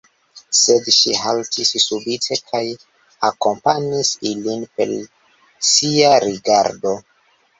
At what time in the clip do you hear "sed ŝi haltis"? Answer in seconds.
0.59-1.73